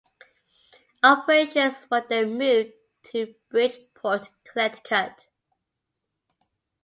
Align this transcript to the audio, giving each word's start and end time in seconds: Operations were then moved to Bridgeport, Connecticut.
Operations 1.03 1.85
were 1.91 2.03
then 2.09 2.35
moved 2.35 2.73
to 3.03 3.35
Bridgeport, 3.49 4.31
Connecticut. 4.43 5.27